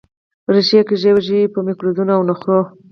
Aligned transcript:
ریښې 0.53 0.81
کږې 0.87 1.11
وږې 1.15 1.51
په 1.53 1.59
مکیزونو 1.65 2.11
او 2.17 2.21
نخرو 2.29 2.59